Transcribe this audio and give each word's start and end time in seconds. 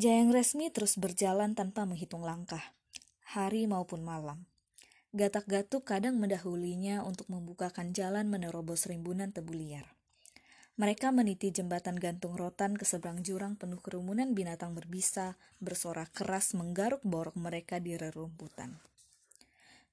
Jayang 0.00 0.32
Resmi 0.32 0.72
terus 0.72 0.96
berjalan 0.96 1.52
tanpa 1.52 1.84
menghitung 1.84 2.24
langkah, 2.24 2.72
hari 3.20 3.68
maupun 3.68 4.00
malam. 4.00 4.48
Gatak-gatuk 5.12 5.84
kadang 5.84 6.16
mendahulinya 6.16 7.04
untuk 7.04 7.28
membukakan 7.28 7.92
jalan 7.92 8.32
menerobos 8.32 8.88
rimbunan 8.88 9.28
tebu 9.28 9.52
liar. 9.52 9.92
Mereka 10.80 11.12
meniti 11.12 11.52
jembatan 11.52 12.00
gantung 12.00 12.32
rotan 12.32 12.80
ke 12.80 12.88
seberang 12.88 13.20
jurang 13.20 13.60
penuh 13.60 13.76
kerumunan 13.76 14.32
binatang 14.32 14.72
berbisa, 14.72 15.36
bersorak 15.60 16.16
keras 16.16 16.56
menggaruk 16.56 17.04
borok 17.04 17.36
mereka 17.36 17.76
di 17.76 17.92
rerumputan. 17.92 18.80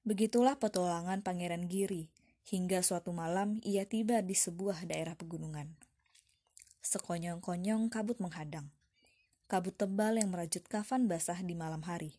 Begitulah 0.08 0.56
petualangan 0.56 1.20
Pangeran 1.20 1.68
Giri, 1.68 2.08
hingga 2.48 2.80
suatu 2.80 3.12
malam 3.12 3.60
ia 3.60 3.84
tiba 3.84 4.24
di 4.24 4.32
sebuah 4.32 4.88
daerah 4.88 5.12
pegunungan. 5.20 5.68
Sekonyong-konyong 6.80 7.92
kabut 7.92 8.24
menghadang. 8.24 8.72
Kabut 9.48 9.72
tebal 9.72 10.20
yang 10.20 10.28
merajut 10.28 10.60
kafan 10.68 11.08
basah 11.08 11.40
di 11.40 11.56
malam 11.56 11.80
hari. 11.80 12.12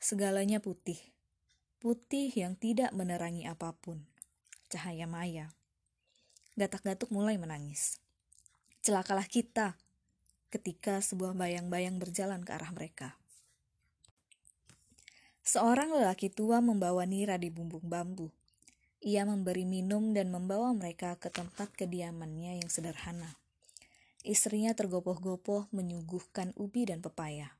Segalanya 0.00 0.64
putih, 0.64 0.96
putih 1.76 2.32
yang 2.32 2.56
tidak 2.56 2.88
menerangi 2.96 3.44
apa 3.44 3.76
pun, 3.76 4.00
cahaya 4.72 5.04
maya. 5.04 5.52
Gatak-gatuk 6.56 7.12
mulai 7.12 7.36
menangis. 7.36 8.00
Celakalah 8.80 9.28
kita 9.28 9.76
ketika 10.48 11.04
sebuah 11.04 11.36
bayang-bayang 11.36 12.00
berjalan 12.00 12.40
ke 12.40 12.56
arah 12.56 12.72
mereka. 12.72 13.20
Seorang 15.44 15.92
lelaki 16.00 16.32
tua 16.32 16.64
membawa 16.64 17.04
Nira 17.04 17.36
di 17.36 17.52
bumbung 17.52 17.84
bambu. 17.84 18.32
Ia 19.04 19.28
memberi 19.28 19.68
minum 19.68 20.16
dan 20.16 20.32
membawa 20.32 20.72
mereka 20.72 21.20
ke 21.20 21.28
tempat 21.28 21.76
kediamannya 21.76 22.64
yang 22.64 22.72
sederhana. 22.72 23.36
Istrinya 24.26 24.74
tergopoh-gopoh 24.74 25.70
menyuguhkan 25.70 26.50
ubi 26.58 26.82
dan 26.82 26.98
pepaya. 26.98 27.54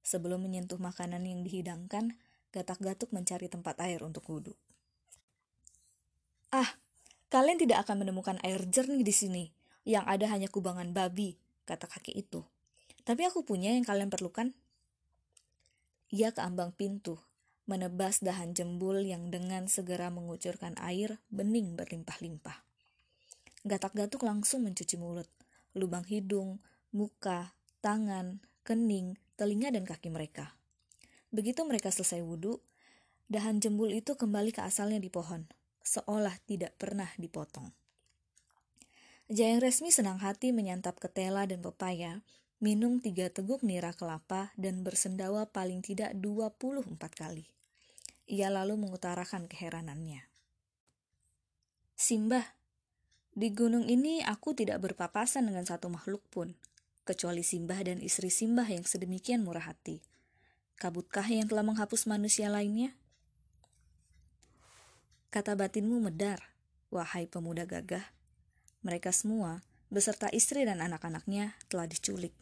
Sebelum 0.00 0.48
menyentuh 0.48 0.80
makanan 0.80 1.28
yang 1.28 1.44
dihidangkan, 1.44 2.16
gatak-gatuk 2.56 3.12
mencari 3.12 3.52
tempat 3.52 3.76
air 3.84 4.00
untuk 4.00 4.24
wudhu. 4.32 4.56
Ah, 6.48 6.80
kalian 7.28 7.60
tidak 7.60 7.84
akan 7.84 8.00
menemukan 8.00 8.40
air 8.40 8.64
jernih 8.64 9.04
di 9.04 9.12
sini. 9.12 9.44
Yang 9.84 10.04
ada 10.08 10.26
hanya 10.32 10.48
kubangan 10.48 10.96
babi, 10.96 11.36
kata 11.68 11.84
kakek 11.84 12.16
itu. 12.16 12.40
Tapi 13.04 13.28
aku 13.28 13.44
punya 13.44 13.76
yang 13.76 13.84
kalian 13.84 14.08
perlukan. 14.08 14.56
Ia 16.08 16.32
ke 16.32 16.40
ambang 16.40 16.72
pintu, 16.72 17.20
menebas 17.68 18.24
dahan 18.24 18.56
jembul 18.56 19.04
yang 19.04 19.28
dengan 19.28 19.68
segera 19.68 20.08
mengucurkan 20.08 20.80
air 20.80 21.20
bening 21.28 21.76
berlimpah-limpah. 21.76 22.64
Gatak-gatuk 23.68 24.24
langsung 24.24 24.64
mencuci 24.64 24.96
mulut, 24.96 25.28
lubang 25.76 26.08
hidung, 26.08 26.64
muka, 26.96 27.52
tangan, 27.84 28.40
kening, 28.64 29.20
telinga, 29.36 29.68
dan 29.68 29.84
kaki 29.84 30.08
mereka. 30.08 30.56
Begitu 31.28 31.62
mereka 31.68 31.92
selesai 31.92 32.24
wudhu, 32.24 32.64
dahan 33.28 33.60
jembul 33.60 33.92
itu 33.92 34.16
kembali 34.16 34.56
ke 34.56 34.64
asalnya 34.64 34.96
di 34.96 35.12
pohon, 35.12 35.44
seolah 35.84 36.40
tidak 36.48 36.80
pernah 36.80 37.12
dipotong. 37.20 37.68
Jayang 39.28 39.60
Resmi 39.60 39.92
senang 39.92 40.22
hati 40.22 40.56
menyantap 40.56 40.96
ketela 40.96 41.44
dan 41.44 41.60
pepaya, 41.60 42.24
minum 42.56 43.02
tiga 43.04 43.28
teguk 43.28 43.60
nira 43.60 43.92
kelapa, 43.92 44.54
dan 44.56 44.80
bersendawa 44.80 45.50
paling 45.52 45.84
tidak 45.84 46.16
24 46.16 46.96
kali. 47.12 47.44
Ia 48.26 48.48
lalu 48.48 48.80
mengutarakan 48.80 49.46
keheranannya. 49.50 50.24
Simbah, 51.98 52.55
di 53.36 53.52
gunung 53.52 53.84
ini 53.84 54.24
aku 54.24 54.56
tidak 54.56 54.80
berpapasan 54.80 55.44
dengan 55.44 55.68
satu 55.68 55.92
makhluk 55.92 56.24
pun, 56.32 56.56
kecuali 57.04 57.44
Simbah 57.44 57.84
dan 57.84 58.00
istri 58.00 58.32
Simbah 58.32 58.64
yang 58.64 58.88
sedemikian 58.88 59.44
murah 59.44 59.68
hati. 59.68 60.00
Kabutkah 60.80 61.28
yang 61.28 61.44
telah 61.44 61.60
menghapus 61.60 62.08
manusia 62.08 62.48
lainnya? 62.48 62.96
Kata 65.28 65.52
batinmu 65.52 66.00
medar, 66.00 66.56
wahai 66.88 67.28
pemuda 67.28 67.68
gagah. 67.68 68.08
Mereka 68.80 69.12
semua, 69.12 69.60
beserta 69.92 70.32
istri 70.32 70.64
dan 70.64 70.80
anak-anaknya, 70.80 71.60
telah 71.68 71.84
diculik, 71.84 72.32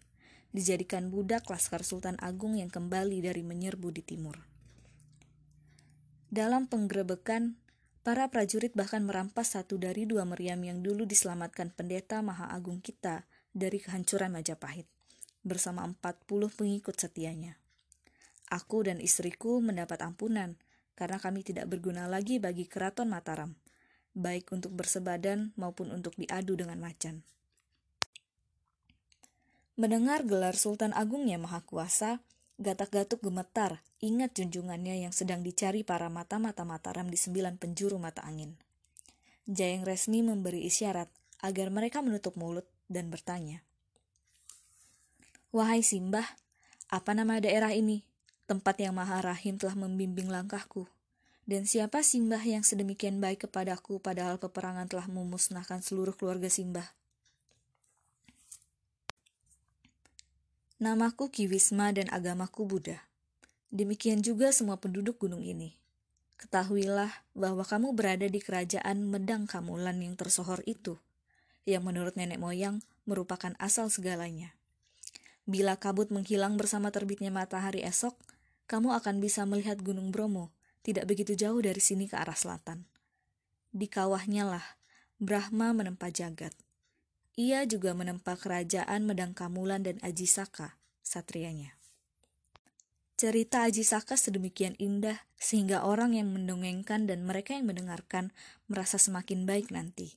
dijadikan 0.55 1.11
budak 1.11 1.51
Laskar 1.51 1.83
Sultan 1.83 2.15
Agung 2.23 2.55
yang 2.55 2.71
kembali 2.71 3.19
dari 3.19 3.43
menyerbu 3.43 3.91
di 3.91 4.03
timur. 4.07 4.47
Dalam 6.31 6.71
penggerebekan, 6.71 7.59
para 8.05 8.29
prajurit 8.29 8.77
bahkan 8.77 9.01
merampas 9.01 9.57
satu 9.57 9.81
dari 9.81 10.05
dua 10.05 10.29
meriam 10.29 10.61
yang 10.61 10.85
dulu 10.85 11.09
diselamatkan 11.09 11.73
pendeta 11.73 12.21
Maha 12.21 12.53
Agung 12.53 12.85
kita 12.85 13.25
dari 13.57 13.81
kehancuran 13.81 14.29
Majapahit, 14.29 14.85
bersama 15.41 15.89
40 15.89 16.29
pengikut 16.53 16.93
setianya. 17.01 17.57
Aku 18.53 18.85
dan 18.85 19.01
istriku 19.01 19.65
mendapat 19.65 20.05
ampunan 20.05 20.61
karena 21.01 21.17
kami 21.17 21.49
tidak 21.49 21.65
berguna 21.73 22.05
lagi 22.05 22.37
bagi 22.37 22.69
keraton 22.69 23.09
Mataram, 23.09 23.57
baik 24.13 24.53
untuk 24.53 24.77
bersebadan 24.77 25.57
maupun 25.57 25.89
untuk 25.89 26.13
diadu 26.21 26.61
dengan 26.61 26.77
macan. 26.85 27.25
Mendengar 29.81 30.29
gelar 30.29 30.55
Sultan 30.55 30.93
Agungnya 30.93 31.41
Maha 31.41 31.65
Kuasa, 31.65 32.21
gatak-gatuk 32.61 33.21
gemetar 33.23 33.83
ingat 33.99 34.37
junjungannya 34.39 35.07
yang 35.07 35.13
sedang 35.15 35.43
dicari 35.43 35.83
para 35.83 36.07
mata-mata 36.07 36.63
Mataram 36.63 37.11
di 37.11 37.19
sembilan 37.19 37.59
penjuru 37.59 37.99
mata 37.99 38.23
angin. 38.23 38.55
Jayeng 39.45 39.85
Resmi 39.85 40.25
memberi 40.25 40.65
isyarat 40.65 41.11
agar 41.45 41.69
mereka 41.69 42.01
menutup 42.01 42.39
mulut 42.41 42.65
dan 42.89 43.13
bertanya. 43.13 43.61
Wahai 45.55 45.85
Simbah, 45.85 46.27
apa 46.89 47.13
nama 47.15 47.39
daerah 47.39 47.71
ini? 47.77 48.03
tempat 48.45 48.77
yang 48.77 48.93
Maha 48.97 49.25
Rahim 49.25 49.57
telah 49.57 49.77
membimbing 49.77 50.29
langkahku. 50.29 50.85
Dan 51.45 51.69
siapa 51.69 52.01
Simbah 52.01 52.41
yang 52.41 52.65
sedemikian 52.65 53.21
baik 53.21 53.49
kepadaku 53.49 54.01
padahal 54.01 54.41
peperangan 54.41 54.89
telah 54.89 55.09
memusnahkan 55.09 55.85
seluruh 55.85 56.17
keluarga 56.17 56.49
Simbah? 56.49 56.89
Namaku 60.85 61.33
Kiwisma 61.33 61.97
dan 61.97 62.13
agamaku 62.13 62.69
Buddha. 62.69 63.01
Demikian 63.73 64.21
juga 64.21 64.53
semua 64.53 64.77
penduduk 64.77 65.17
gunung 65.17 65.41
ini. 65.41 65.73
Ketahuilah 66.37 67.09
bahwa 67.33 67.65
kamu 67.65 67.97
berada 67.97 68.29
di 68.29 68.37
kerajaan 68.37 69.09
Medang 69.09 69.49
Kamulan 69.49 69.97
yang 69.97 70.13
tersohor 70.13 70.61
itu, 70.69 71.01
yang 71.65 71.89
menurut 71.89 72.21
nenek 72.21 72.37
moyang 72.37 72.85
merupakan 73.09 73.57
asal 73.57 73.89
segalanya. 73.89 74.53
Bila 75.49 75.81
kabut 75.81 76.13
menghilang 76.13 76.61
bersama 76.61 76.93
terbitnya 76.93 77.33
matahari 77.33 77.81
esok, 77.81 78.13
kamu 78.69 78.93
akan 78.93 79.25
bisa 79.25 79.49
melihat 79.49 79.81
Gunung 79.81 80.13
Bromo, 80.13 80.53
tidak 80.85 81.09
begitu 81.09 81.33
jauh 81.33 81.65
dari 81.65 81.81
sini 81.81 82.13
ke 82.13 82.21
arah 82.21 82.37
selatan. 82.37 82.85
Di 83.73 83.89
kawahnya 83.89 84.45
lah, 84.45 84.67
Brahma 85.17 85.73
menempa 85.73 86.13
jagat. 86.13 86.53
Ia 87.35 87.67
juga 87.67 87.99
menempa 87.99 88.39
kerajaan 88.39 89.11
Medang 89.11 89.35
Kamulan 89.35 89.83
dan 89.83 89.99
Ajisaka, 90.07 90.79
satrianya. 91.03 91.75
Cerita 93.19 93.67
Ajisaka 93.67 94.15
sedemikian 94.15 94.79
indah 94.79 95.19
sehingga 95.35 95.83
orang 95.83 96.15
yang 96.15 96.31
mendongengkan 96.31 97.11
dan 97.11 97.27
mereka 97.27 97.59
yang 97.59 97.67
mendengarkan 97.67 98.31
merasa 98.71 99.03
semakin 99.03 99.51
baik 99.51 99.75
nanti. 99.75 100.15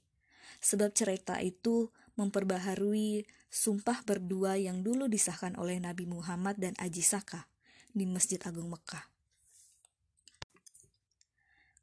Sebab 0.61 0.93
cerita 0.93 1.41
itu 1.41 1.89
memperbaharui 2.21 3.25
sumpah 3.49 4.05
berdua 4.05 4.61
yang 4.61 4.85
dulu 4.85 5.09
disahkan 5.09 5.57
oleh 5.57 5.81
Nabi 5.81 6.05
Muhammad 6.05 6.61
dan 6.61 6.77
Ajisaka 6.77 7.49
di 7.97 8.05
Masjid 8.05 8.37
Agung 8.45 8.69
Mekah. 8.69 9.09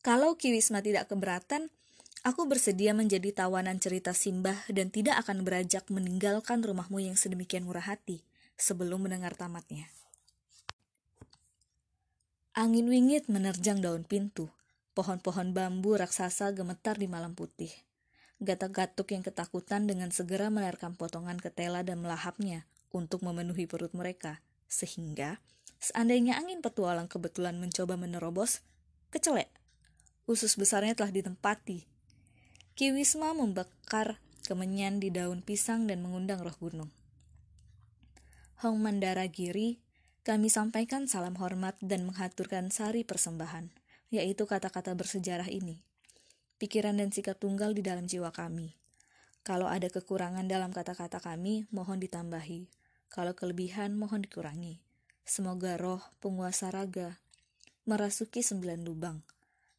Kalau 0.05 0.39
Kiwisma 0.39 0.78
tidak 0.78 1.11
keberatan, 1.11 1.75
aku 2.24 2.48
bersedia 2.48 2.96
menjadi 2.96 3.30
tawanan 3.30 3.78
cerita 3.78 4.16
Simbah 4.16 4.56
dan 4.72 4.88
tidak 4.88 5.20
akan 5.22 5.44
beranjak 5.44 5.84
meninggalkan 5.92 6.64
rumahmu 6.64 6.98
yang 7.04 7.14
sedemikian 7.14 7.68
murah 7.68 7.84
hati 7.84 8.24
sebelum 8.56 9.06
mendengar 9.06 9.36
tamatnya. 9.36 9.86
Angin 12.56 12.88
wingit 12.88 13.30
menerjang 13.30 13.78
daun 13.78 14.03
pintu. 14.03 14.48
Pohon-pohon 14.94 15.54
bambu 15.54 15.98
raksasa 15.98 16.54
gemetar 16.54 16.98
di 16.98 17.10
malam 17.10 17.34
putih. 17.34 17.71
Gatak-gatuk 18.38 19.10
yang 19.10 19.27
ketakutan 19.27 19.91
dengan 19.91 20.15
segera 20.15 20.50
menerkam 20.50 20.94
potongan 20.94 21.38
ketela 21.38 21.82
dan 21.82 21.98
melahapnya 22.03 22.66
untuk 22.94 23.27
memenuhi 23.27 23.66
perut 23.66 23.91
mereka, 23.91 24.38
sehingga 24.70 25.42
Seandainya 25.84 26.41
angin 26.41 26.65
petualang 26.65 27.12
kebetulan 27.12 27.60
mencoba 27.60 28.00
menerobos, 28.00 28.65
kecelek. 29.12 29.53
Usus 30.24 30.56
besarnya 30.56 30.97
telah 30.97 31.12
ditempati. 31.12 31.93
Ki 32.74 32.91
Wisma 32.91 33.30
membakar 33.38 34.18
kemenyan 34.50 34.98
di 34.98 35.15
daun 35.15 35.47
pisang 35.47 35.86
dan 35.86 36.03
mengundang 36.03 36.42
roh 36.42 36.59
gunung. 36.59 36.91
Hong 38.66 38.82
Mandara 38.82 39.30
Giri, 39.30 39.78
kami 40.26 40.50
sampaikan 40.50 41.06
salam 41.06 41.38
hormat 41.38 41.78
dan 41.78 42.03
menghaturkan 42.03 42.74
sari 42.74 43.06
persembahan, 43.06 43.71
yaitu 44.10 44.50
kata-kata 44.50 44.91
bersejarah 44.98 45.47
ini. 45.54 45.86
Pikiran 46.59 46.98
dan 46.98 47.15
sikap 47.15 47.38
tunggal 47.38 47.78
di 47.78 47.86
dalam 47.86 48.10
jiwa 48.10 48.34
kami. 48.34 48.74
Kalau 49.47 49.70
ada 49.70 49.86
kekurangan 49.86 50.50
dalam 50.50 50.74
kata-kata 50.74 51.22
kami, 51.22 51.70
mohon 51.70 52.03
ditambahi. 52.03 52.66
Kalau 53.06 53.38
kelebihan 53.38 53.94
mohon 53.94 54.27
dikurangi. 54.27 54.82
Semoga 55.22 55.78
roh 55.78 56.03
penguasa 56.18 56.74
raga 56.74 57.22
merasuki 57.86 58.42
sembilan 58.42 58.82
lubang, 58.82 59.22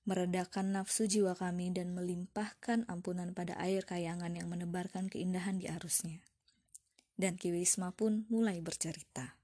meredakan 0.06 0.78
nafsu 0.78 1.10
jiwa 1.10 1.34
kami 1.34 1.74
dan 1.74 1.94
melimpahkan 1.98 2.86
ampunan 2.86 3.34
pada 3.34 3.58
air 3.58 3.82
kayangan 3.82 4.38
yang 4.38 4.50
menebarkan 4.50 5.10
keindahan 5.10 5.58
di 5.58 5.66
arusnya. 5.66 6.22
Dan 7.18 7.38
Ki 7.42 7.50
Wisma 7.50 7.94
pun 7.94 8.30
mulai 8.30 8.62
bercerita. 8.62 9.38